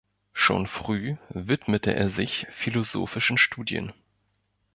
[0.33, 3.93] Schon früh widmete er sich philosophischen Studien.